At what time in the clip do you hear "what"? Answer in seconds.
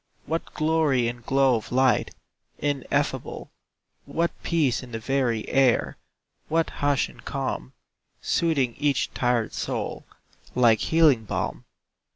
0.25-0.55, 4.05-4.31, 6.47-6.71